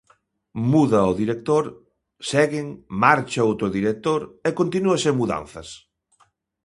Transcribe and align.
Muda 0.71 1.01
o 1.09 1.13
director, 1.21 1.63
seguen, 2.31 2.67
marcha 3.03 3.47
outro 3.49 3.67
director, 3.77 4.21
e 4.47 4.49
continúa 4.59 4.97
sen 5.03 5.13
mudanzas. 5.21 5.69